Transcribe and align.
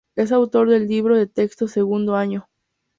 Es 0.15 0.31
autor 0.31 0.67
del 0.67 0.87
libro 0.87 1.15
de 1.15 1.27
texto 1.27 1.67
"Segundo 1.67 2.15
año". 2.15 2.47